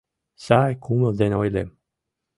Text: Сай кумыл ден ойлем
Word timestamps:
Сай 0.45 0.71
кумыл 0.83 1.11
ден 1.19 1.31
ойлем 1.41 1.69